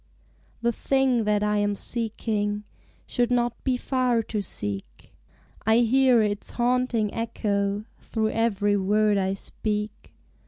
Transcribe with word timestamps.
The 0.63 0.71
thing 0.71 1.25
that 1.25 1.43
I 1.43 1.57
am 1.57 1.75
seeking 1.75 2.63
Should 3.05 3.29
not 3.29 3.63
be 3.63 3.77
far 3.77 4.23
to 4.23 4.41
seek; 4.41 5.13
I 5.63 5.77
hear 5.81 6.23
its 6.23 6.49
haunting 6.53 7.13
echo 7.13 7.71
Vigils 7.81 7.85
Through 7.99 8.29
every 8.29 8.77
word 8.77 9.19
I 9.19 9.35
speak. 9.35 10.15